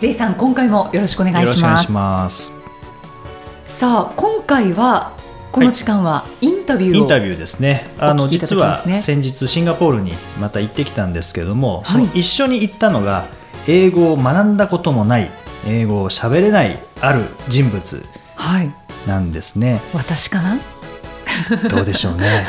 [0.00, 2.52] J さん今回もよろしくお願いしますよろしくお願いします。
[3.66, 5.12] さあ今回は
[5.52, 7.86] この時間はインタビューを、インタビューですね。
[7.98, 13.26] あの、お聞きいただ実は先日シンガポールにまた行ってきたんですけども、そはいの一緒に行ったのが
[13.68, 15.30] 英語を学んだこともない、
[15.66, 18.02] 英語を喋れないある人物
[18.36, 18.74] はい
[19.06, 19.82] なんですね。
[19.92, 20.56] 私かな？
[21.68, 22.46] どうでしょうね。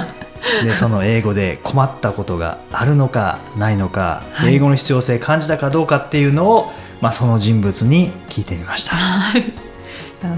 [0.64, 8.96] でその英語で困ったことがあるのかないのか、はい英語の必要性感じたかどうかっていうのを、まあ、その人物に聞いてみました。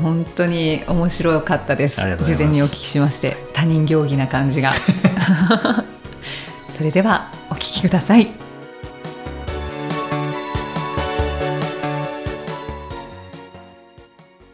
[0.02, 4.72] 本当に面白かったです事前にお聞きしまして他人行儀な感じが
[6.68, 8.26] それではお聞きください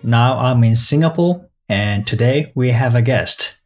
[0.05, 3.58] Now I'm in Singapore and today we have a guest.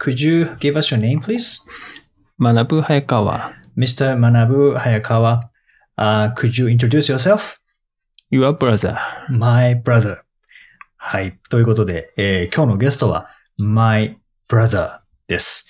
[0.00, 1.60] Could you give us your name, please?
[2.40, 4.18] 学ぶ早川 Mr.
[4.18, 5.47] Manabu Hayakawa.
[5.98, 7.58] Uh, could you introduce yourself?
[8.30, 8.96] Your brother
[9.28, 10.18] My brother.
[10.96, 11.36] はい。
[11.50, 14.16] ということで、えー今日のゲストは My
[14.48, 15.68] brother です。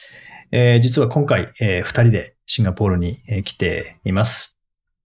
[0.52, 4.58] えー実は今回、えー二人でシンガポールに、えー来ています。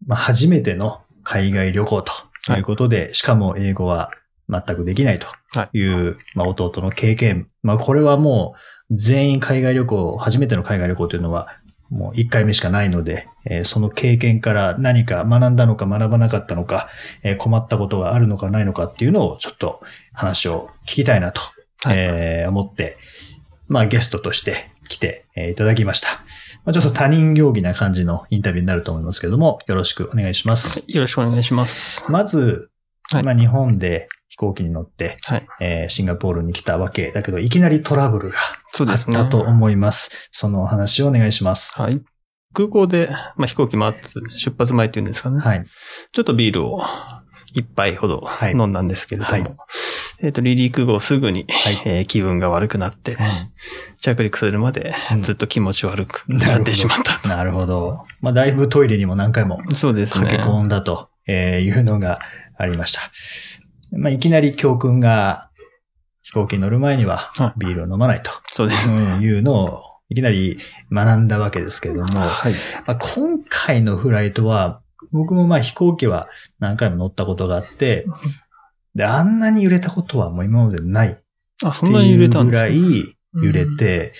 [0.06, 2.12] まあ、初めての海外旅行と
[2.54, 4.12] いうことで、しかも英語は
[4.50, 5.28] 全くできないと
[5.72, 7.48] いう、まあ、弟の経験。
[7.62, 8.56] まあ、これはも
[8.90, 11.48] う全員海外旅行、初めての海外旅行というのは
[11.94, 16.90] もう一回目しかないので、えーその経験から何か学んだのか学ばなかったのか、
[17.22, 19.81] えー困ったことがあるのかないのかっていうのをちょっと
[20.12, 21.42] 話を聞きたいなと、
[21.84, 22.98] はいえー思って、
[23.68, 26.09] まあゲストとして来て、えーいただきました。
[26.66, 30.84] まあ、ちょっと他人行儀な感じのインタビューになると思いますけども、よろしくお願いします。
[30.88, 32.03] よろしくお願いします。
[32.08, 32.70] まず、
[33.12, 35.48] はいまあ日本で飛行機に乗って、はい。
[35.62, 39.14] えーシンガポールに来たわけだけど、いきなりトラブルがあっ。
[39.14, 40.30] たと思います。
[40.32, 41.80] そのお話をお願いします。
[41.80, 42.02] はい。
[42.52, 45.40] 空港で、まあ、飛行機待つ、出発前っていうんですかね。
[45.40, 45.66] はい。
[46.12, 46.82] ちょっとビールを
[47.54, 49.56] 一杯ほどはい飲んだんですけれども、はい
[50.22, 53.16] えっ、と、離陸後すぐに、はいえー気分が悪くなって、
[54.02, 57.30] 着陸するまでうんずっと気持ち悪くなってしまったと。
[57.30, 58.04] なるほど。
[58.22, 60.26] まあ、だいぶトイレにも何回もそうですね。
[60.26, 62.20] 駆け込んだとえーいうのが
[62.58, 63.02] ありました。
[63.98, 65.50] まあ、いきなり教訓が
[66.22, 69.02] 飛行機に乗る前にははいビールを飲まないと、そうですね。
[69.02, 70.59] うんいうのをいきなり
[70.92, 72.53] 学んだわけですけれども、はい。
[72.86, 76.28] まあ、今回のフライトは、僕もまあ飛行機は
[76.59, 78.06] 何回も乗ったことがあって、
[78.96, 81.16] で、あんなに揺れたことはもう今までないっ
[81.64, 82.76] あ、てそんなに揺れたんですね。
[82.76, 84.14] い揺れて、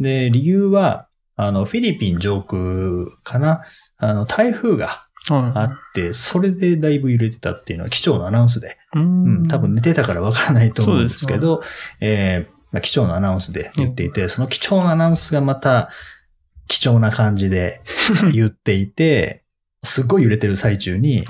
[0.00, 3.62] で、理由は、あの、フィリピン上空かな、
[3.98, 8.98] あの、台風があはって、それでだいぶ揺れてたっていうのは貴重なアナウンスで、い。
[8.98, 11.62] ううんん、多分寝てたからわからないと思うんですけど、
[12.00, 15.90] えーまあ、貴重なアナウンスで言っていて、その貴重なアナウンスがまた
[16.68, 17.80] 貴重な感じで
[18.32, 19.44] 言っていて、
[19.82, 21.24] すっごい揺れてる最中に、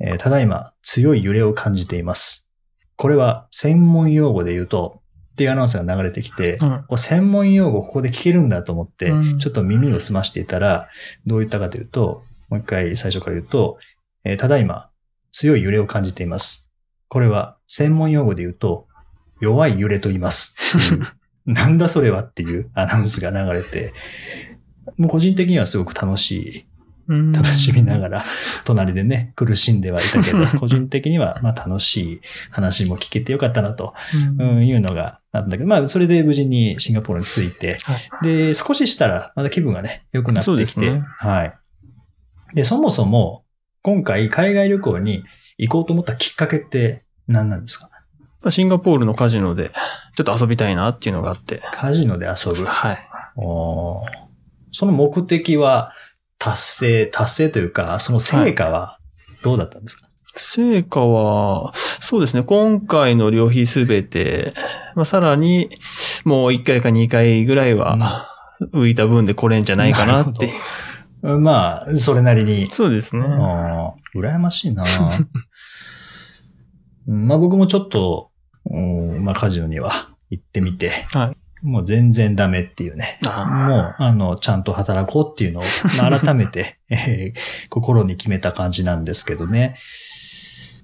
[0.00, 2.48] えーただいま強い揺れを感じています。
[2.96, 5.02] これは専門用語で言うと、
[5.32, 6.58] っていうアナウンスが流れてきて、
[6.90, 6.98] うん。
[6.98, 9.38] 専門用語ここで聞けるんだと思って、うん。
[9.38, 10.88] ちょっと耳を澄ましていたら、
[11.24, 13.78] どう言ったかというと、もう一回最初から言うと、
[14.24, 14.90] えーただいま
[15.30, 16.70] 強い揺れを感じています。
[17.08, 18.86] これは専門用語で言うと、
[19.40, 20.54] 弱い揺れと言います。
[21.46, 23.92] なんだそれはっていう アナウンスが流れて、
[24.96, 26.64] もう個人的にはすごく楽しい。
[27.08, 27.32] うん。
[27.32, 28.24] 楽しみながら、
[28.64, 32.20] 隣でね、苦しんではいたけど、 個人的には、まあ楽しい。
[32.50, 33.94] 話も聞けてよかったなと、
[34.38, 38.48] うん、いうのがあったんだけど、まあそれで無事にシンガポールに着いて、はい。
[38.48, 41.54] で、少ししたらまた気分がね、良くなってきて、はい。
[42.54, 43.44] で、そもそも、
[43.82, 45.24] 今回海外旅行に
[45.56, 47.90] 行こうと思ったきっかけって何なんですか？
[48.42, 49.72] まあシンガポールのカジノで、
[50.16, 51.62] ちょっと遊びたいなっていうのがあって。
[51.72, 52.64] カジノで遊ぶ。
[52.64, 53.08] はい。
[53.36, 54.04] おー
[54.70, 55.92] その目的は
[56.38, 58.98] 達成、達成というか、その成果は
[59.42, 64.52] どうだったんですか、成果は、そうですね、今回の旅費すべて、
[64.94, 65.70] まあ、さらに、
[66.24, 68.28] もう1回か2回ぐらいは、
[68.72, 70.52] 浮いた分で来れんじゃないかなっていう。
[70.52, 70.58] うん
[71.22, 72.70] まあ、それなりに。
[72.70, 73.22] そうですね。
[73.24, 74.84] あー羨ましいな
[77.06, 78.30] うんまあ僕もちょっと、
[78.70, 81.36] うんまあカジノには行ってみて、はい。
[81.66, 83.18] もう全然ダメっていうね。
[83.26, 85.64] あもう、あの、ちゃんと働こうっていうのを、
[85.96, 87.38] まあ改めて、 えー
[87.68, 89.76] 心に決めた感じなんですけどね。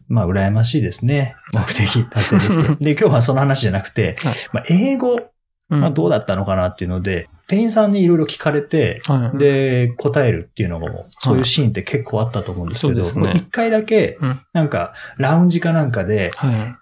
[0.07, 1.35] まあ、羨ましいですね。
[1.53, 2.85] 目的達成できて。
[2.85, 5.23] で、今日はその話じゃなくて、はいまあ、英語、うん
[5.69, 9.39] まあ、どうだったのかなっていうので、店員さんにいろいろ聞かれて、はい。
[9.39, 16.77] で、答えるっていうのも、そういうシーンって結構あったと思うんですけど、そうですね回だけうん、なんか、ラウンジかなんかではい。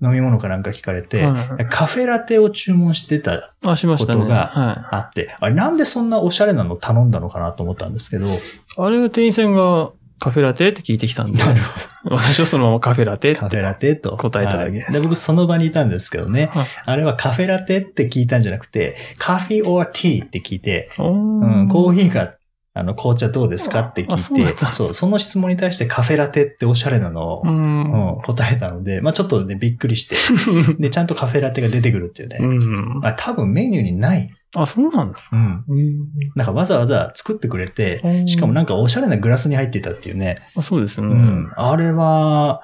[0.00, 3.54] 飲み物かなんか聞かれて、はいカフェラテを注文してた。
[3.62, 8.38] ことがはあって、あれなんでそんなおしゃれなの頼んだのかなと思ったんですけど、い。
[8.76, 11.60] あれは店員さんがカフェラテって聞いてきたんで、なる
[12.04, 13.40] 私はそのままカフェラテって。
[13.40, 16.66] カフェラテと答えただけですはいで、僕その場にいたんですけどねはい。
[16.84, 22.34] あれはカフェラテって聞いたんじゃなくて、カフィー or ティーって聞いて、ううん、コーヒーか、
[22.74, 28.20] あの、紅茶どうですかって聞いて、だったんですかそう、その質問に対してカフェラテっておしゃれなのを、ううんん。
[28.24, 30.16] 答えたので、まあちょっとね、びっくりして、
[30.78, 32.38] で、ちゃんとカフェラテが出てくるっていうね。
[32.40, 33.00] うん。
[33.04, 34.30] あ多分メニューにない。
[34.54, 35.36] あ、そうなんですか？
[35.36, 35.64] うん。
[35.68, 35.96] うん。
[36.34, 40.36] なんかわざわざ作ってくれて、しかもなんかおしゃれなグラスに入っていたっていうね。
[40.56, 41.06] あそうですね。
[41.06, 41.52] うん。
[41.56, 42.62] あれは、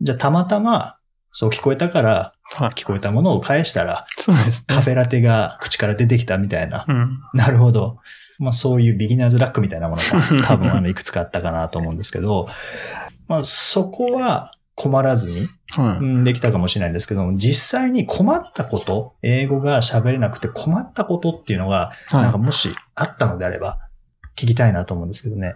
[0.00, 0.96] じゃあたまたま、
[1.32, 2.68] そう聞こえたから、はい。
[2.70, 4.74] 聞こえたものを返したら、そうですね。
[4.74, 6.84] カフェラテが口から出てきたみたいな。
[6.88, 7.20] うん。
[7.32, 7.98] なるほど。
[8.40, 12.48] まあそういうビギナーズラックみたいなものが多分あの いくつかあったかなと思うんですけど、
[13.28, 15.46] まあそこは困らずに、
[15.76, 22.38] はうんできたかもしれないんですけども、実際に困ったこと、英語が喋れなくて困ったことっていうのが、なんか。
[22.38, 23.78] もしあったのであれば、
[24.36, 25.54] 聞きたいなと思うんですけどね。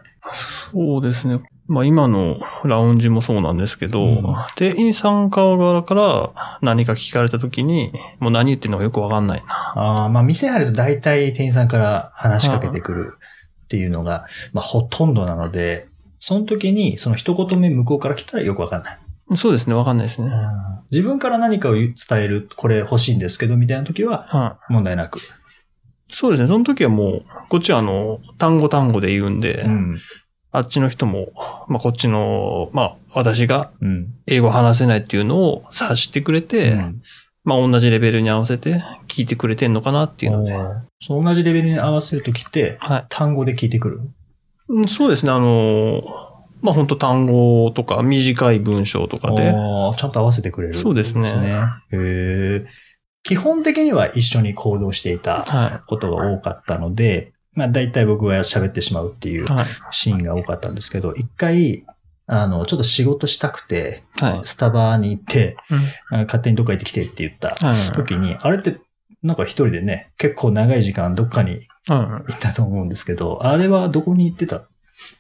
[0.72, 1.40] そうですね。
[1.66, 4.22] まあ今のラウンジもそうなんですけど、うん
[4.56, 10.04] 店員さん側から何か聞かれたときに、もう何言ってるのかよくわかんないな。
[10.04, 13.14] あーまあ店入ると大体店員さんから話しかけてくる
[13.64, 15.88] っていうのが、まあほとんどなので、
[16.18, 18.98] その時にその一言目向こうから来たらよくわかんない。
[19.36, 20.30] そうですね、わかんないですね。
[20.90, 25.18] 自分から何かを伝える、これ欲しいんですけど、みたいな時はは問題なく。
[25.18, 25.22] い。
[26.10, 29.98] そうですね、その時はもう、こっちはあの、単語単語で言うんで、うん。
[30.52, 31.32] あっちの人も、
[31.68, 34.14] まあこっちの、まあ私がうん。
[34.26, 37.02] 英語話せないっていうのを察してくれて、うん
[37.46, 40.56] まあ同じレベルに合わせて聞いてくれてんのかなっていうので、
[41.02, 43.06] そう同じレベルに合わせるときって、はい。
[43.10, 44.00] 単語で聞いてくる？
[44.68, 46.02] うんそうですね、あの、
[46.64, 49.52] まあ本当単語とか短い文章とかで、
[49.98, 50.74] ちゃんと合わせてくれる。
[50.74, 51.28] そうですね
[51.92, 52.66] へー
[53.22, 59.46] 基本的には一緒に行動していたはことが多かったので、まあ大体僕が喋ってしまうっていうい。
[59.46, 59.66] はい。
[59.90, 61.84] シーンが多かったんですけど、一回、
[62.26, 64.40] あの、ちょっと仕事したくて、はい。
[64.44, 67.76] スタバに行って、うんあ勝手にどっか行ってきてって言ったはい。
[67.94, 68.78] 時に、あれって、
[69.22, 72.32] なんか一人でね、結構長い時間どっかにはい。
[72.32, 74.64] 行ったと思うんですけど、あれはどこに行ってた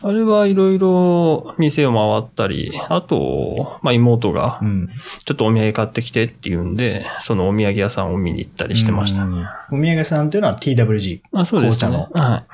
[0.00, 4.88] あれはいろいろ店を回ったり、あと、まあ妹がうん。
[5.24, 9.24] ちょっとお土産買ってきてって言うんで、そのお土産屋さんを見に行ったりしてました。
[9.24, 11.20] うんお土産屋さんっていうのは TWG。
[11.32, 11.88] あそうですね。
[11.88, 12.46] 紅茶は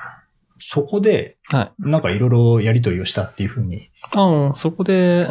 [0.59, 1.55] そこで、い。
[1.55, 1.71] はい。
[1.79, 3.89] なんかいろいろやりとりをしたっていうふうに。
[4.13, 5.27] あの、そこで、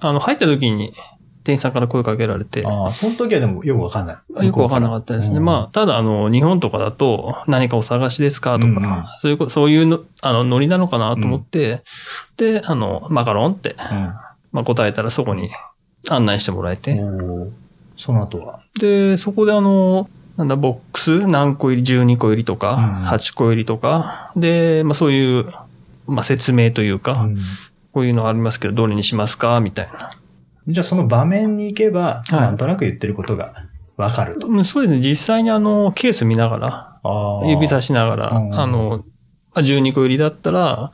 [0.00, 0.94] あの、入った時に
[1.44, 4.46] 店員さんから声かけられて、ああ、その時はでもよくわかんない。
[4.46, 5.40] よくわかんなかったですね。
[5.40, 9.04] まあ、ただ、あの、日本とかだと、何かお探しですかとか、うんうん。
[9.18, 11.82] そういうこ、そういうの、あの、ノリなのかなと思って、
[12.36, 15.50] で、あの、マカロンって、あ、まあ、答えたらそこに
[16.08, 16.80] 案内してもらえうん。
[16.80, 17.00] て、
[17.96, 18.60] その後は？
[18.78, 21.26] で、そこであの、なんだ、ボックス？
[21.26, 23.04] 何個入り、12個入りとか、うん。
[23.04, 25.46] 8個入りとか、で、まあそういう、
[26.06, 27.36] まあ説明というか、うん。
[27.92, 29.60] こういうのありますけど、どれにしますか？
[29.60, 30.10] みたいな。
[30.68, 33.66] じゃあその場面に行けば、はいなんとなく言ってることが
[33.96, 34.46] わかると。
[34.46, 39.04] うんそうですね、実際にあの、ケース見ながら、指差しながら、うんあの、
[39.54, 40.90] まあ12個入りだったら、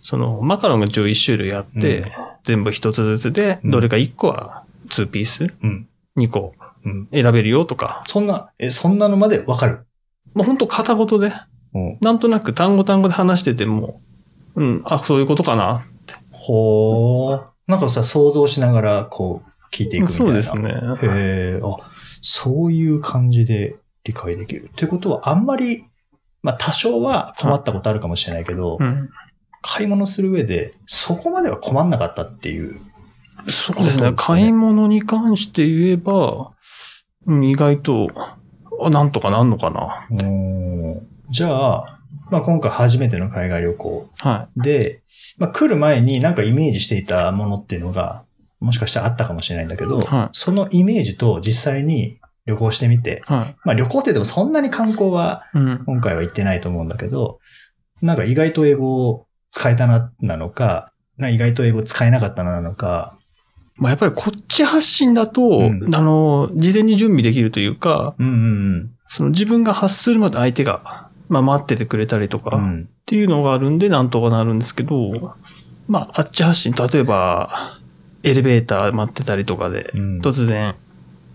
[0.00, 2.06] その、マカロンが11種類あって、うん
[2.44, 5.88] 全部1つずつで、うんどれか1個は2ピース、うん。
[6.16, 7.08] 2個うん。
[7.12, 9.86] 選べるよとか、そんな、え、そんなのまでわかる？
[10.34, 11.32] もう本当片言で、
[11.72, 11.98] うん。
[12.00, 14.00] なんとなく単語単語で話してても、
[14.56, 15.84] うん、あ、そういうことかな。
[16.32, 17.51] ほー。
[17.66, 20.26] なんかさ、想像しながら、こう、聞いていくみたいな。
[20.26, 20.68] そうですね。
[21.02, 21.76] へえ、あ、
[22.20, 24.70] そういう感じで理解できる。
[24.76, 25.86] ということは、あんまり、
[26.42, 29.08] まあ多少は困ったことあるかもしれないけど、うん。
[29.62, 32.74] 買い物する上で、そこまでは困んなかったっていう。
[32.74, 32.82] そ
[33.44, 34.14] うですそうですねね。
[34.16, 36.52] 買い物に関して言えば、
[37.26, 38.08] うん意外と、
[38.80, 40.06] あなんとかなんのかな。
[40.10, 42.00] うーんじゃあ、
[42.30, 45.02] まあ今回初めての海外旅行はで、
[45.38, 48.24] まあ来る前になんかイメージしていたものっていうのが、
[48.60, 53.32] もしかしたらあったかもしれないんだけど、はいそのイメージと実際に旅行してみて、い。
[53.32, 53.56] はい。
[53.64, 55.82] まあ旅行って言ってもそんなに観光はうん。
[55.84, 57.40] 今回は行ってないと思うんだけど、
[58.00, 63.16] なんか意外と英語を使えたな、なのか、な意外と英語使えなかったな、なのか、
[63.76, 71.01] まあ、やっぱりこっち発信だと、うんあの、事前に準備できるというか、うんうんその自分が発するまで相手が、
[71.32, 72.88] まあ、待っててくれたりとか、っうん。
[73.06, 75.34] ていうのがあるんで、なんとかなるんですけど、
[75.88, 77.78] まあ、あっち発信、例えば、
[78.22, 80.74] エレベーター待ってたりとかで、うん突然、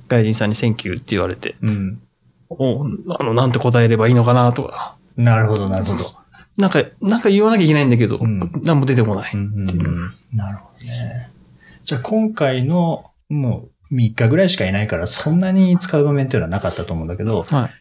[0.08, 2.02] 外人さんに Thank you って言われて、うん。
[2.50, 2.86] お
[3.20, 6.06] あの、なんて答えればいいのかなとか、なるほど、なるほど。
[6.58, 9.32] なんか、なんか言わなきゃいけないんだけど、うんなんも出てこない。
[9.34, 11.32] うんうんうんなるほどね。
[11.84, 17.72] じゃあ今回の、もう3日ぐらいしかいないから、そんなに使う場面っていうのはなかったと思うんだけど、はい。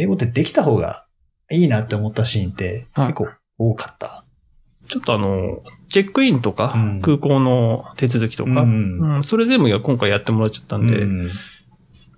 [0.00, 1.05] 英語ってできた方が
[1.50, 4.24] いいなって思ったシーンってはい結構多かった。
[4.88, 11.30] ちょっとあの、チェックインとか、うん空港の手続きとか、うんうんそれ全部が今回やってもらっちゃったんで、うんま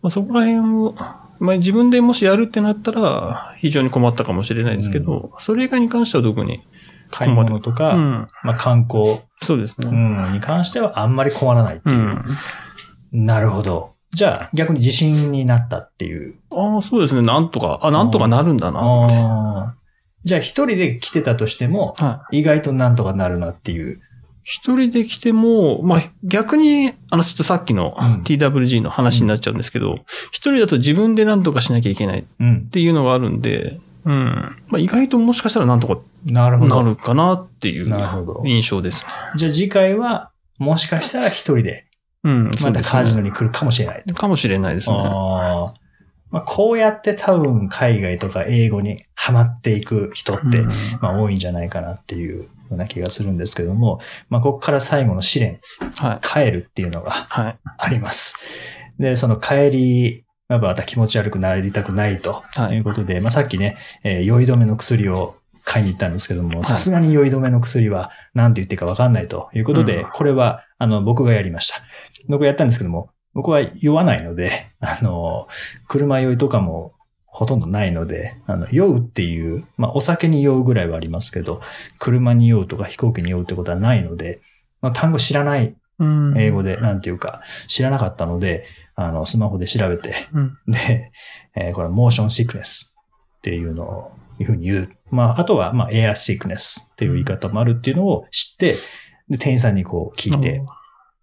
[0.04, 0.94] あ、そこら辺を、
[1.38, 6.62] まあ、自分でもしやるってなったら、非常に困ったかもしれないですけど、それ以外に関しては特に。
[7.10, 8.28] 買い物とか、うん。
[8.42, 9.88] まあ観光、そうですね。
[9.88, 9.92] う
[10.30, 11.96] ん、に関してはあんまり困らないっていう。
[11.96, 13.26] うん。
[13.26, 13.94] なるほど。
[14.10, 16.34] じゃあ逆に自信になったっていう。
[16.50, 17.22] ああ、そうですね。
[17.22, 19.16] なんとか、あ、なんとかなるんだなって。
[19.16, 19.78] あー
[20.24, 22.40] じゃあ一人で来てたとしても、はい。
[22.40, 24.00] 意外となんとかなるなっていう。
[24.42, 29.94] 一人で来ても、まあ、逆に、あの、ちょっとさっきのうん TWG の話になっちゃうんですけど、
[30.32, 32.66] 一人だと自分で何とかしなきゃいけないっうん。
[32.68, 34.56] ていうのがあるんで、うん。
[34.68, 36.82] まあ、意外ともしかしたらなんとかなるほど。
[36.82, 39.10] なるかなっていうなるほど印象ですね。
[39.36, 41.86] じゃあ次回は、もしかしたら一人で、
[42.24, 42.50] うん。
[42.62, 43.30] またカジノに。
[43.30, 44.02] に来るかもしれない。
[44.14, 44.96] かもしれないですね。
[44.98, 45.88] あー
[46.30, 50.68] まあ、こうやって多分海外とか英語にハマっていく人って、うん
[51.00, 55.60] まあ多いんじゃないかなっていうような気がするんですけども、まあここから最後の試練、
[55.96, 56.26] はい。
[56.26, 57.58] 帰るっていうのがはい。
[57.78, 58.36] あります。
[58.98, 65.37] で、その帰り、また気持ち悪くなりたくないとはいいうことで、まあさっきね、えー酔い止めの薬を
[65.68, 71.76] 買いに行ったんですけども、さすがに酔い止めの薬は何て言っていいかわかんないということで、うんこれはあの僕がやりました。
[72.26, 75.46] 僕やったんですけども、僕は酔わないので、 あの、
[75.86, 76.94] 車酔いとかも
[77.26, 81.60] ほとんどないので、あの、酔うっていう、まあお酒に酔うぐらいはありますけど、
[81.98, 84.40] 車に酔うとか飛行機に酔うってことはないので、
[84.80, 90.58] まあ、単語知らないうん英語で、なんていうか、知らなかったので、あの、スマホで調べて、うん。
[90.66, 91.12] で、
[91.56, 92.96] えーこれはモーションシックネス
[93.38, 94.90] っていうのを、いうふうに言う。
[95.10, 98.74] まあ、あとは、まあ、エアシックネスっていう言い方もあるっていうのを知って、
[99.28, 100.62] で、店員さんにこう聞いて、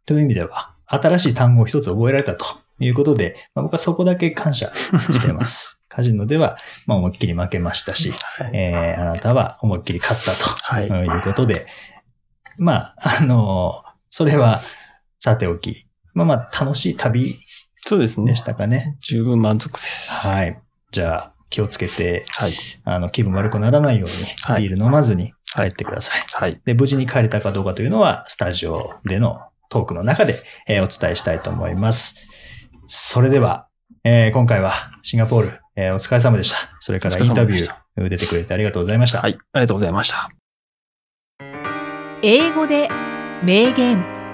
[0.05, 2.45] という意味では、新しい単語を一つ覚えられたと
[2.79, 4.71] いうことで、まあ、僕はそこだけ感謝
[5.11, 5.81] しています。
[5.89, 8.51] カジノでは、まあ、思いっきり負けましたし、はい。
[8.53, 10.49] えーあなたは思いっきり勝ったと。
[10.49, 10.87] はい。
[10.87, 11.67] ということで、
[12.57, 14.61] まあ、あの、それは
[15.19, 17.35] さておき、まあまあ楽しい旅
[17.85, 18.41] そうですねでし。
[18.41, 18.97] たかね。
[19.01, 20.11] 十分満足です。
[20.11, 20.59] はい。
[20.91, 22.53] じゃあ気をつけて、はい。
[22.83, 24.09] あの、気分悪くならないよう
[24.51, 26.25] はいに、ビール飲まずに帰ってください。
[26.33, 26.61] はい。
[26.65, 32.19] で、無事に帰れたかどうかというのは、スタジオでのトークの中で、えーお伝えしたいと思います。
[32.87, 33.67] それでは、
[34.03, 36.57] えー今回はシンガポール、えーお疲れ様でした。
[36.81, 39.21] それからインタビュー出てくれてありがとうございました。
[39.21, 39.37] はい。
[39.53, 40.29] ありがとうございました。
[42.21, 42.89] 英語で
[43.45, 44.24] 名言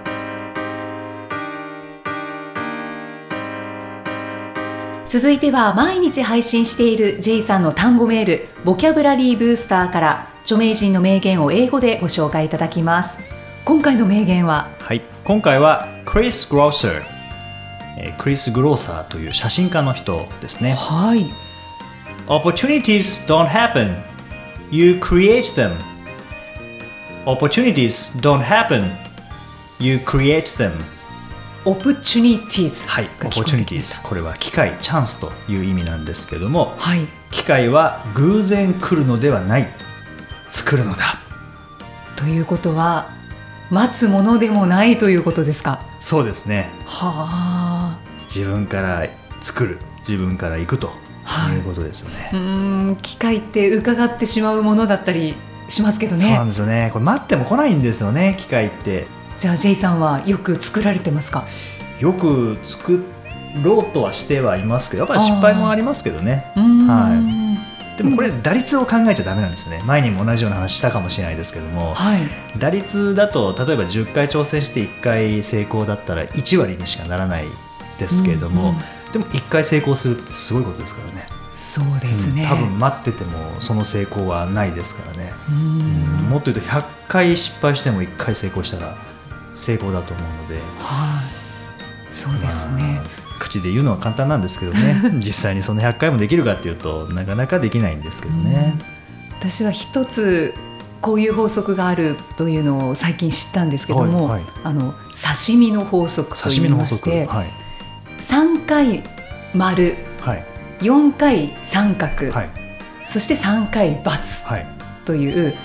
[5.12, 13.20] 続いては毎日配信している J さんの単語メールボキャブラリーブースターから著名人の名言を英語でご紹介いただきます
[13.66, 14.70] 今回の名言は？
[14.80, 17.04] はい、今回はクリス・グローサー、
[17.98, 20.76] えークリス・グローサーという写真家の人ですね。
[20.76, 21.30] はい
[22.28, 23.98] Opportunities don't happen.
[24.72, 25.74] You create them.
[27.26, 28.90] Opportunities don't happen.
[29.78, 30.72] You create them.
[31.64, 34.08] オプチュニティーズはい、が聞こえてきまし opportunities。
[34.08, 39.70] これは機会、チャンスという意味なんですけども、たはい機会は偶然来るのではない。
[40.50, 41.20] 作るのだ。
[42.16, 43.10] ということは
[43.70, 45.80] 待つものでもないということですか？
[46.00, 46.70] そうですね。
[46.86, 49.08] はあ自分から
[49.40, 49.80] 作る。
[50.00, 50.92] 自分から行くと
[51.24, 52.32] はいいうことですよね。
[52.34, 55.36] うーん機会って伺ってしまうものだったり
[55.70, 56.90] しますけどそうなねんですよね。
[56.92, 59.08] これ待っても来ないんですよね、機械って。
[59.42, 61.46] じゃあ J さんはよく作られてますか？
[62.00, 63.04] よく作
[63.64, 66.52] ろうとはしてはいますけど、やっぱり失敗もありますけどね。
[66.56, 67.10] は
[67.98, 69.82] でもこれ打率を考えちゃダメなんですよね。
[69.84, 72.22] 前にも同じような話したかもしれないですけども、はい。
[72.60, 77.46] 打率だと例えば10回挑戦して1回成功だったら1割にしかならない
[77.98, 78.82] ですけれども、うんうん
[79.12, 81.28] でも1回成功するってすごいことですからね。
[81.52, 82.48] そうですね、うん。
[82.48, 85.34] 多分待っててもその成功はないですからね。
[85.50, 86.30] うーん。
[86.30, 88.96] もっと言うと100回失敗しても1回成功したら
[89.56, 90.56] 成功だと思うので。
[90.80, 91.22] は
[92.10, 92.14] い。
[92.14, 95.12] そうですね、まあ口で言うのは簡単なんですけどね。
[95.18, 98.78] 実際にその100回もできるかっていうとなかなかできないんですけどね。
[99.40, 100.54] 私は一つ
[101.02, 104.52] こういう法則があるというのを最近知ったんですけども、はいはい。
[104.64, 107.50] あの刺身の法則といいましてはい。
[108.20, 109.04] 3回
[109.56, 109.98] 丸。
[110.22, 110.46] はい。
[110.82, 112.50] 4回三角、はい。
[113.06, 114.68] そして3回×はい。
[115.06, 115.56] という、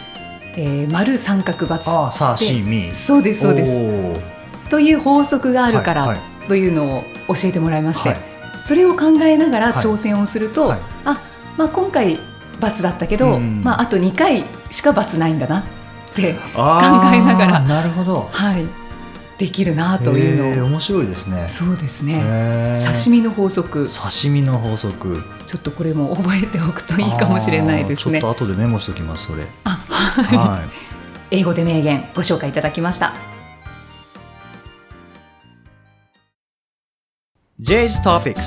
[0.56, 2.94] えー丸三角×ああさあしみ。
[2.94, 4.70] そうですそうです。
[4.70, 6.48] という法則があるからはいはい。
[6.48, 8.18] というのを教えてもらいまして、はい。
[8.64, 9.76] それを考えながらはい。
[9.76, 10.78] 挑戦をすると、はい。
[11.04, 11.20] あ、
[11.56, 12.18] まあ、今回
[12.60, 15.64] ×だったけど、うんまあ、あと2回しか×ないんだなっ
[16.14, 16.62] て、考
[17.12, 17.60] えながら。
[17.60, 18.28] なるほど。
[18.32, 18.66] はい、
[19.38, 21.46] できるなというのを、面白いですね。
[21.48, 25.22] そうですね刺身の法則刺身の法則。
[25.46, 29.44] ちょっとこれも覚えておくといいかもしれないですねちょっと後でメモしておきます、それ。
[29.64, 30.70] あはいはい。
[31.30, 33.12] 英語で名言ご紹介いただきました
[37.60, 38.42] J's Topics。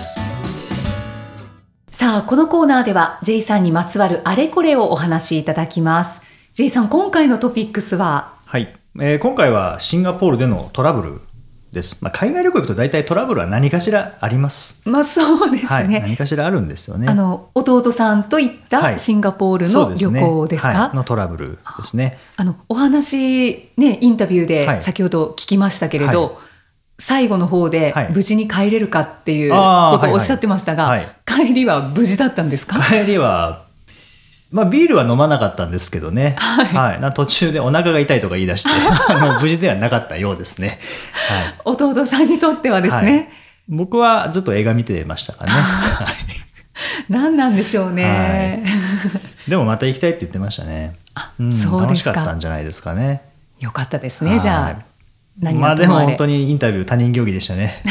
[1.92, 6.22] さあこのコーナーでは J さんにまつわるあれこれをお話しいただきます
[6.54, 8.34] J さん今回のトピックスは？
[8.46, 11.22] はい、えー今回はシンガポールでのトラブル
[11.72, 12.00] です。
[12.02, 14.82] まあ、海外旅行行くと大体トラブルは何かしらあります。
[14.90, 17.08] まあそうですはい、ね、何かしらあるんですよね。
[17.08, 18.94] あの弟さんと行っはい。
[18.94, 20.96] たシンガポールの旅そうですね行ですか、はい。
[20.96, 22.18] のトラブルですね。
[22.36, 24.76] あのお話ねインタビューはい。
[24.78, 26.34] で先ほど聞きましたけれど、はい。
[26.98, 28.12] 最後の方ではい。
[28.12, 31.46] 無事に帰れるかっていうことをおっしゃってましたが、はいはい。
[31.48, 32.82] 帰りは無事だったんですか？
[32.82, 33.68] 帰りは、
[34.52, 37.02] まあ、ビールは飲まなかったんですけどね、はい。
[37.02, 38.70] な途中でお腹が痛いとか言い出して
[39.14, 40.80] あの無事ではなかったようですね。
[41.30, 41.54] はい。
[41.66, 43.06] 弟さんにとってはですはい。
[43.06, 43.32] ね、
[43.68, 45.62] 僕はずっと映画見てましたからね。
[45.62, 46.16] はい。
[47.10, 48.64] 何なんでしょうね、
[49.48, 50.96] でもまた行きたいって言ってましたね。
[51.40, 51.82] うんそうですか。
[51.82, 53.22] 楽しかったんじゃないですかね。
[53.60, 54.40] よかったですね。
[54.40, 57.84] じゃあ、まあでも本当にインタビュー他人行儀でしたね。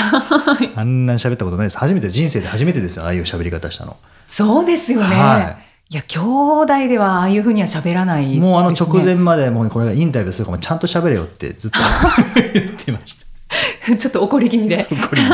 [0.75, 1.79] あんなに喋ったことないです。
[1.79, 3.97] 初めて人生で初めてですよ、ああいう喋り方したの。
[4.27, 11.79] そうですよね、、はいや兄弟ではああいうふうには喋らないね、もうあの直前までもうこれがインタビューするからもうちゃんと喋れよってずっと
[12.53, 13.97] 言ってました。
[13.97, 14.85] ちょっと怒り気味で。
[14.85, 15.33] これ いや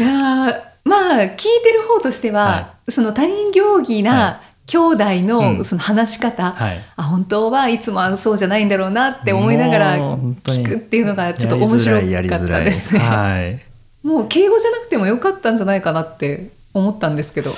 [0.00, 5.64] ーまあ聞いてる方としては、はその他人行儀はな兄弟うのん。
[5.64, 6.80] その話し方、はい。
[6.96, 13.00] あ本当はいつもはそうじゃないんだろうなって思いながら聞くっていうのがちょっと面白かったですね。
[13.00, 13.60] はい。
[14.06, 17.52] もう敬語じゃなくてもよかったんじゃないかなって思ったんですけど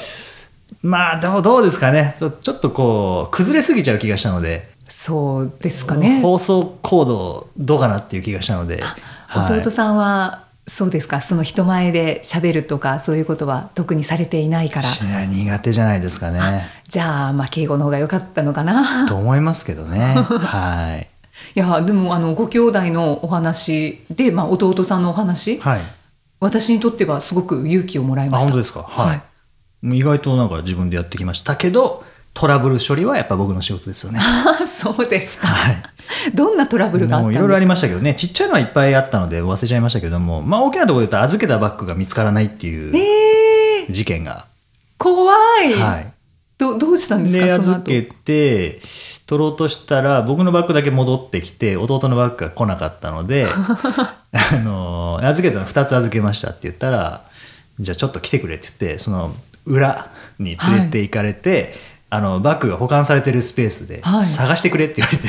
[0.83, 2.15] まあでもどうですかね。
[2.19, 6.21] ちょっとこう崩れすぎちゃう気がしたので、そうですかね。
[6.21, 9.03] 放送コードどうかなっていう気がしたので、はい
[9.33, 14.89] 弟さんはそうですかその人前で喋るとかそういうことは特にされていないから
[15.27, 16.67] 苦手じゃないですかね。
[16.89, 19.07] じゃあまあ敬語の方が良かったのかな。
[19.09, 20.15] と思いますけどね。
[20.15, 21.07] はい。
[21.55, 25.81] いやでもあのご兄弟のお話で、まあ、弟さんのお話はい。
[26.41, 28.51] 私にとってはすごく勇気をもらいあ、ました。
[28.51, 28.83] 本当ですか。
[28.83, 29.09] はい。
[29.09, 29.23] はい
[29.83, 34.21] 意外となんか自分でやってきましたけど、トラブル処理はやっぱ僕の仕事ですよね。
[34.23, 35.49] あ そうですか。
[35.49, 35.83] はい。
[36.35, 37.43] どんなトラブルがあったんですか？
[37.43, 44.47] もういろいろありましたけどね、ちっちゃいのはいっぱいあったので忘れちゃいましたけども、まあ大きなところで言うと預けたバッグが見つからないっていうえー、事件が。
[44.99, 45.33] 怖
[45.65, 46.13] い、はい。
[46.59, 48.81] どどうしたんですでかその後預けて
[49.27, 54.23] 取ろうとしたら僕のバッグだけ戻ってきて弟のバッグが来なかったので あ
[54.63, 57.23] の預けたの2つ預けましたって言ったら
[57.81, 59.35] じゃあちょっと来てくれって言ってその
[59.67, 61.75] 裏に連れて行かれて、
[62.09, 64.25] あのバッグが保管されてるスペースではい。
[64.25, 65.29] 探してくれって言われて、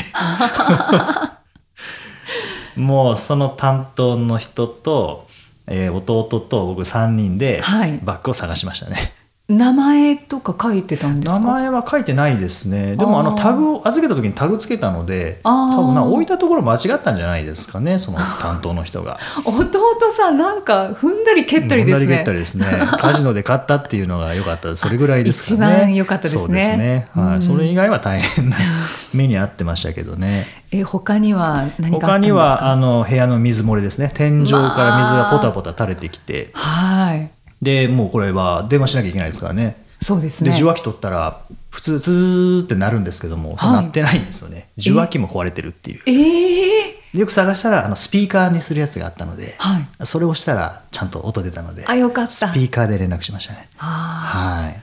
[2.82, 5.28] もうその担当の人と、
[5.68, 8.00] えー弟と僕3人ではい。
[8.02, 9.14] バッグを探しましたね。
[9.52, 11.40] 名前とか書いてたんですか？
[11.40, 12.96] 名前は書いてないですね。
[12.96, 15.50] でもあのタグを預けた時にタグつけたので、多
[15.86, 19.18] 分な置いたところ間違ったんじゃないですかね、その担当の人が。
[19.46, 19.80] 弟
[20.16, 22.66] さんなんか踏んだり蹴ったりですね踏んだり蹴ったりですね。
[23.00, 24.76] カジノで買ったっていうのが良かった。
[24.76, 25.74] それぐらいですかね。
[25.76, 27.08] 一番良かったですねそうですね。
[27.14, 27.36] はい。
[27.36, 28.58] うんそれ以外は大変な
[29.14, 30.48] 目に遭ってましたけどね。
[30.72, 34.12] え他には何かあ他にはあの部屋の水漏れですね。
[34.14, 37.30] 天井から水がポタポタ垂れてきて、はい
[37.62, 39.78] でもうこれは電話しなきゃいけないですからね。
[40.02, 40.50] そうですね。
[40.50, 43.72] で受話器取ったら普通ツーってなるんですけども、はい。
[43.74, 44.70] なってないんですよね。
[44.78, 46.02] 受話器も壊れてるっていう。
[46.08, 50.06] ええよく探したらあのスピーカーにするやつがあったので、はい。
[50.06, 52.32] それをしたらちゃんと音出たのであよかった。
[52.32, 53.70] スピーカーで連絡しましたね。
[53.78, 54.82] はい。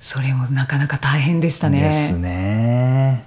[0.00, 1.80] それもなかなか大変でしたね。
[1.80, 3.24] ですね。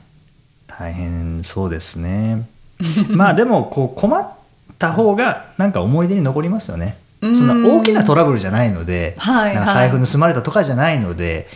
[0.68, 2.48] 大変そうですね。
[3.10, 4.30] まあでもこう困っ
[4.78, 6.98] た方がなんか思い出に残りますよね。
[7.04, 11.48] うんそんな大きなトラブルじゃないので、はいなんか財布盗まれたとかじゃないので、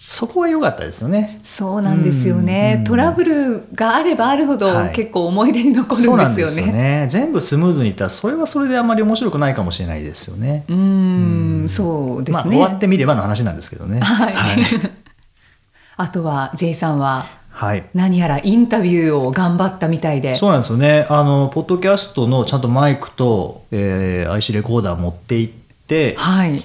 [0.00, 1.28] そこは良かったですよね。
[1.42, 4.92] そうなんですよね、うんトラブルがあればあるほど、はい。
[4.92, 6.24] 結構思い出に残るんですよね。
[6.36, 7.06] ですよね。
[7.10, 10.64] 全部スムーズにいったら、それはそれであんまり面白くないかもしれないですよね。
[10.68, 11.60] うーん。
[11.62, 11.68] うん。
[11.68, 13.98] そうですね、まあ、終わってみればの話なんですけどね。
[13.98, 14.34] はい。
[14.34, 14.58] はい。
[15.96, 17.26] あとは J さんは？
[17.58, 17.84] はい。
[17.92, 20.36] 何やらインタビューを頑張ったみたいで。
[20.36, 21.06] そうなんですよね。
[21.08, 25.52] あの、ポッドキャストのちゃんとマイクと、えー IC レコーダー持って行っ
[25.88, 26.64] て、はい。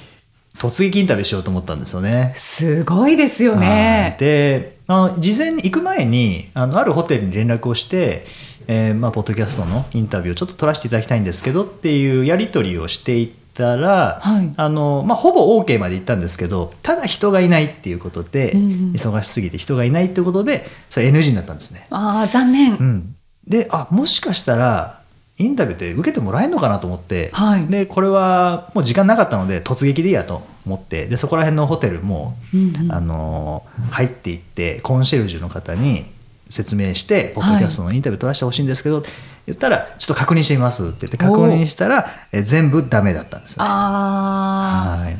[0.60, 2.36] 突撃インタビューしようと思ったんですよね。
[2.38, 3.60] すごいですよはい。
[3.62, 8.26] ねで、あの事前に行く前にあのあるホテルに連絡をして、
[8.68, 14.52] えーまあ、ポッドキャストのインタビューをちょっと取らせていただきたいんですけどっていうやり取りをしていったら、はい。
[14.56, 21.88] あのまあ、ほぼ OK まで行ったんですけどただ人がいないっていうことで、うんうん忙しすぎて人がいないっていうことでそれ NG になったんですね。
[21.90, 23.16] ああ残念、うん、
[23.48, 25.02] であもしかしたら
[25.38, 27.66] インタビューって受けてもらえるのかなと思って、はい。
[27.68, 32.92] でこれはもう時間なかったので突撃でいいやと思ってでそこら辺のホテルも、うんうん。
[32.92, 36.06] あの入っていってコンシェルジュの方に
[36.54, 39.04] 説明してポッドキャストのインタビュー取らせてほしいんですけど、
[39.46, 43.64] 言ったらちょっと確認してみますって言って確認したらえ全部ダメだったんですよ。
[43.64, 43.70] ね。
[43.70, 45.18] ああはい。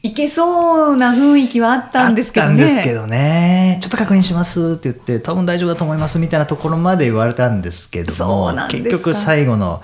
[0.00, 2.52] いけそうな雰囲気はあったんですけどね。
[2.52, 9.82] あったんですけどねちょっと確認しますって言って多分大丈夫だと思いますみたいなところまで言われたんですけどそも結局最後の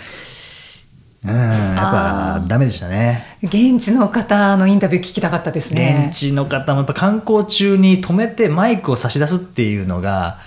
[1.24, 3.38] うんやっぱダメでしたね。
[3.42, 6.08] 現地の方のインタビュー聞きたかったですね。
[6.10, 10.38] 現地の方もやっぱ観光中に止めてマイクを差し出すっていうのが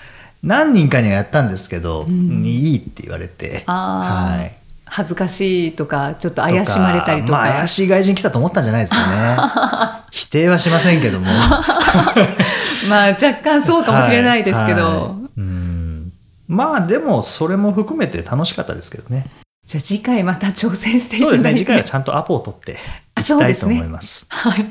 [0.44, 2.46] 何人かにはやったんですけど、ん。
[2.46, 4.56] いいって言われてはい。
[4.90, 7.40] 恥ずかしいとかちょっと怪しまれたりとか。
[7.40, 10.04] まあ怪しい外人来たと思ったんじゃないですかね。
[10.12, 11.26] 否定はしませんけども。
[12.88, 15.40] まあ若干そうかもしれないですけど、はいはい。
[15.40, 16.12] うん。
[16.48, 19.26] まあでもそれも含めて楽しかったですけどね。
[19.66, 21.38] じゃあ次回また挑戦していたそうだいて。
[21.38, 21.58] ですね。
[21.58, 22.78] 次回はちゃんとアポを取って
[23.16, 23.68] あいきたいとそうです。
[23.68, 24.66] ね思いますはい。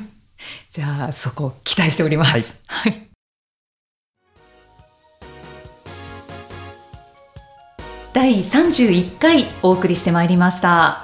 [0.69, 2.57] じゃあそこ期待しております。
[2.67, 3.06] はい、
[8.17, 11.03] 第31回お送りしてまいりました。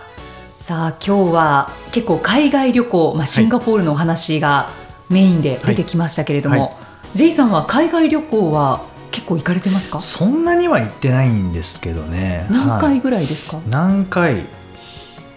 [0.62, 4.72] さあ今日は結構海外旅行、まあ、シンガポールのお話が
[5.12, 6.70] メインで出てきましたけれども、はい。
[6.70, 6.78] は
[7.14, 10.00] J さんは海外旅行は結構行かれてますか？
[10.00, 12.48] そんなには行ってないんですけどね。
[12.50, 14.48] はい何回ぐらいですか、何回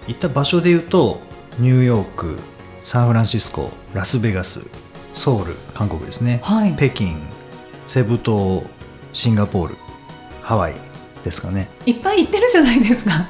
[0.07, 1.21] 行った場所で言うと
[1.59, 2.39] ニューヨーク
[2.85, 4.63] サンフランシスコラスベガス
[5.13, 6.75] ソウル韓国ですね、はい。
[6.75, 7.17] 北京
[7.87, 8.65] セブ島
[9.13, 9.77] シンガポール
[10.41, 10.86] ハワイ
[11.27, 13.27] ですかね、いっぱい行ってるじゃないですか。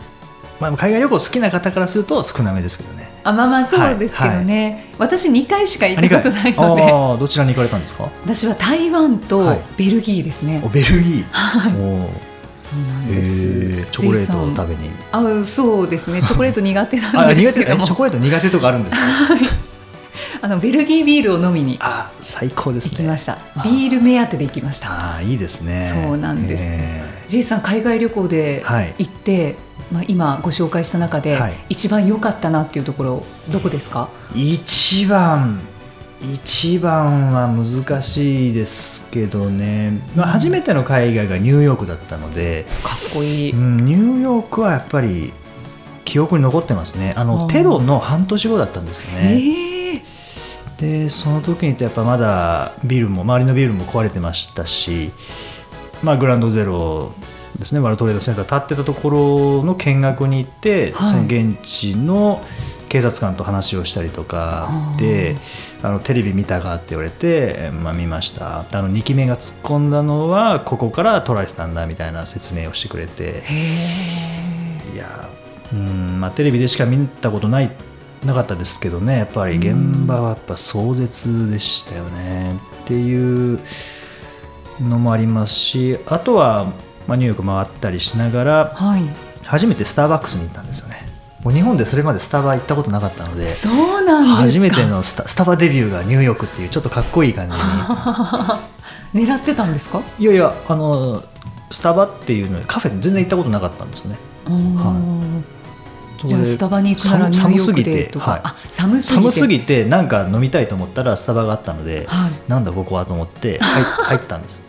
[0.60, 3.10] まあ、海外旅行好きな方からすると少なめですけどね。
[3.24, 6.82] あまあまあそうですけどね、私2回しか行ったことないあので。
[6.84, 8.08] ああどちらに行かれたんですか？
[8.24, 9.60] 私は台湾とはい。
[9.76, 11.72] ベルギーですね、おベルギー、はい。
[12.58, 14.90] そうなんへです、ーチョコレートを食べに。
[15.12, 16.22] あそうですね。
[16.24, 19.02] チョコレート苦手なあんで苦手えすけどもチョコレート苦手とかあるんですか？
[20.42, 22.90] あのベルギービールを飲みにあ最高ですね。
[22.92, 24.88] 行きました、あビール目当てで行きました。
[24.90, 25.86] ああいいですね。
[25.92, 26.62] そうなんです。
[26.64, 28.94] え J さん海外旅行ではい。
[28.98, 29.56] 行って、
[29.92, 31.54] まあ、今ご紹介した中で、はい。
[31.68, 34.08] 一番良かったなっていうところどこですか？
[34.32, 35.60] ー一番
[36.20, 45.34] 一番は難しいですけどね、まあ、初めての海外がニューヨークだったので、かっこいい、うん、ニューヨークはやっぱり
[46.06, 47.12] 記憶に残ってますね。
[47.16, 49.76] あのテロの半年後だったんですよね、ええ
[50.78, 55.10] でその時にやっぱまだビルも周りのビルも壊れてましたし、
[56.02, 57.12] まあ、グランドゼロ
[57.58, 62.44] ですねワールドトレードセンター立ってたところの見学に行って、はいその現地の
[62.88, 65.36] 警察官と話をしたりとかで
[65.82, 68.60] あのテレビ見たかって言われて、まあ、見ました。
[68.60, 73.42] あの2機目が突っ込んだのはここから撮られてたんだみたいな説明をしてくれて。
[73.42, 75.28] へいや
[75.72, 77.70] うん、まあ、テレビでしか見たことない
[78.24, 82.54] なかったですけどねやっぱり現場はやっぱ壮絶でしたよね。
[82.84, 83.58] っていう
[84.80, 86.66] のもありますしあとは、
[87.06, 89.02] まあ、ニューヨーク回ったりしながらえはい。
[89.44, 90.96] 初めてスターバックスに行ったんですよね。
[91.44, 94.42] もう日本でそれまでスタバ行ったことなかったのでそうなんですか。
[94.42, 97.62] 初めてのスタスタバデビューがニューヨークっていうちょっとかっこいい感じに。
[99.26, 100.00] 狙ってたんですか？
[100.18, 101.22] いやいやあの
[101.70, 104.18] スタバっていうのにカフェ全然行ったことなかったんですよね。
[104.46, 104.76] うん
[106.24, 108.40] じゃあスタバに行くならニューヨークでとか、はい。
[108.44, 109.22] あ寒すぎて。
[109.22, 112.32] 寒すぎてなんか飲みたいと思ったらスタバがあったので、はい。
[112.48, 114.60] なんだここはと思って入 入ったんです。
[114.60, 114.66] ね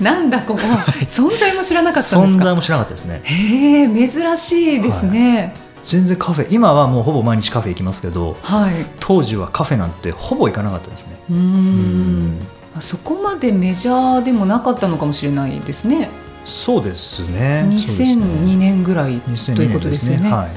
[0.00, 0.60] なんだここ
[1.08, 2.40] 存在も知らなかったんですか？
[2.42, 3.20] 存在も知らなかったですね。
[3.24, 5.54] へえ珍しいですね。
[5.84, 11.16] 全然カフェ今はもうほぼ毎日カフェ行きますけどはい、当時はカフェなんてほぼ行かなかったですね。
[11.30, 12.38] うーん。
[12.76, 16.08] あそこまでメジャーでもなかったのかもしれないですね
[16.44, 17.62] そうですね。
[17.62, 20.30] そうですね2002年ぐらい2002ということですよね。
[20.30, 20.50] はい、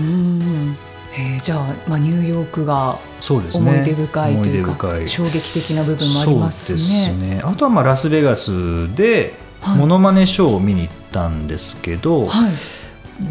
[0.00, 0.76] うーん。
[1.12, 3.70] へえじゃあ、まあ、ニューヨークがそうですね。
[3.70, 5.08] 思い出深いというか、深い。
[5.08, 7.42] 衝撃的な部分もありますそうねですね。
[7.44, 9.78] あとはまあラスベガスではい。
[9.78, 12.52] モノマネショーを見に行ったんですけど、はい。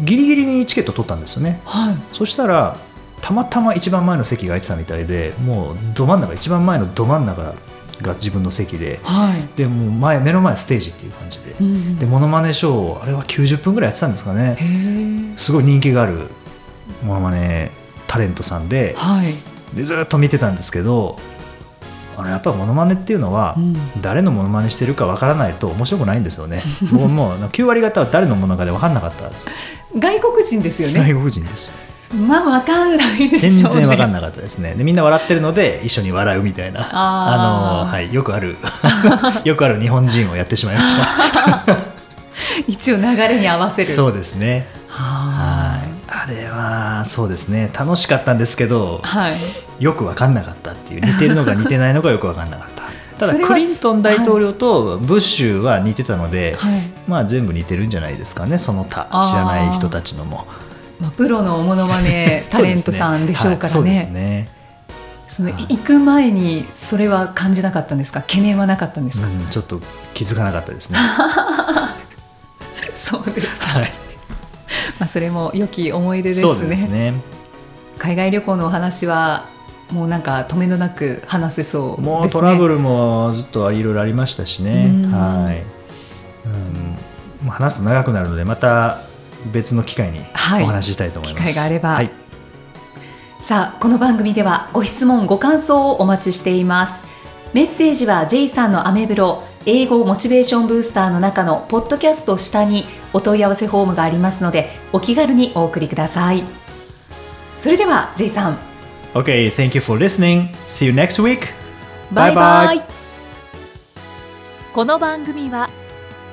[0.04, 1.60] ギリギリにチケット取ったんですよね。
[1.64, 1.96] はい。
[2.12, 2.76] そしたら
[3.20, 7.54] たまたま一番前の席が空いてたみたいでもうど真ん中一番前のど真ん中
[8.02, 9.00] が自分の席で。
[9.02, 9.48] はい。
[9.56, 11.52] でもう前目の前ステージっていう感じで。
[11.60, 11.98] うんうん。
[11.98, 14.56] でモノマネショーをあれは90分ぐらいやってたんですかね。
[15.36, 16.28] すごい人気がある
[17.04, 17.70] モノマネ
[18.06, 18.94] タレントさんで。
[18.96, 19.34] はい。
[19.74, 21.18] でずっと見てたんですけど
[22.18, 23.76] あのやっぱりモノマネっていうのは、うん。
[24.00, 26.62] 誰のモノマネしてるかわからないと面白くないんですよね。
[26.92, 29.46] 僕 もう9割方は誰のものかで分かんなかったです。
[29.96, 31.00] 外国人ですよね。
[31.00, 31.72] 外国人です。
[32.12, 33.62] まあわかんないでしょうね。
[33.62, 34.74] 全然分かんなかったですね。
[34.74, 36.88] でみんな笑ってるので一緒に笑うみたいな。
[36.92, 38.56] あのはいよくある
[39.44, 41.76] よくある日本人をやってしまいました。
[42.68, 43.88] 一応流れに合わせる。
[43.88, 44.66] そうですね。
[44.88, 45.92] ははい。
[46.08, 49.06] あれはそうですね楽しかったんですけどい。
[49.06, 49.34] はい。
[49.78, 52.82] よく分かんなかったっていう似てるのか似てないのかよく分かんなかった。
[53.26, 56.82] ただクリントン大統領とブッシュは似てたので、はい。
[57.08, 60.46] まあ全部似てるんじゃないですかねその他知らない人たちのも。
[61.02, 64.08] まあプロのモノマネ タレントさんでしょうからね。
[64.12, 64.48] ね。
[65.26, 68.20] そのはい行く前にそれは感じなかったんですか？
[68.20, 69.26] 懸念はなかったんですか？
[69.26, 69.80] うんちょっと
[70.14, 70.98] 気づかなかったですね。
[72.94, 73.66] そうですか。
[73.80, 73.92] はい。
[74.98, 76.66] まあそれも良き思い出ですね。
[76.68, 77.14] ですね。
[77.98, 79.46] 海外旅行のお話は
[79.90, 82.06] もうなんか止めのなく話せそうですね。
[82.06, 84.86] もうトラブルもずっといろいろありましたしね。
[85.04, 85.62] うんはい。
[86.44, 88.98] うん、もう話すと長くなるのでまた
[89.52, 91.52] 別の機会にはいお話ししたいと思います。
[91.52, 92.10] 機会があればはい。
[93.40, 97.02] さあこの番組ではご質問ご感想をお待ちしています
[97.52, 106.44] メッセージは J さんのアメブロ英語モチベーションブースターの中のポッドキャスト下にお問い合わせフォームがありますのでお気軽にお送りください
[107.58, 108.58] それでは J さん
[109.14, 110.54] Okay, thank you for listening.
[110.66, 111.48] See you next week.
[112.12, 112.84] バイバイ Bye bye
[114.72, 115.68] この番組は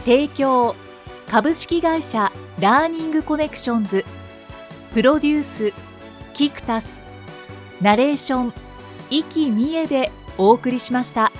[0.06, 0.76] 提供
[1.30, 4.04] 株式会社ラーニングコネクションズ
[4.96, 5.74] プロデュース
[6.34, 6.90] キクタス
[7.82, 8.54] ナレーション
[9.12, 11.32] 生きみえでお送りしました。